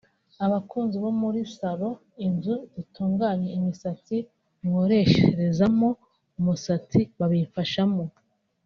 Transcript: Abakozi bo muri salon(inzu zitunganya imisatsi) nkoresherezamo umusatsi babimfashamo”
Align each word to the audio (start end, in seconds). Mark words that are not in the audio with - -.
Abakozi 0.45 0.95
bo 1.03 1.11
muri 1.21 1.39
salon(inzu 1.55 2.53
zitunganya 2.73 3.49
imisatsi) 3.59 4.15
nkoresherezamo 4.67 5.89
umusatsi 6.39 6.99
babimfashamo” 7.19 8.03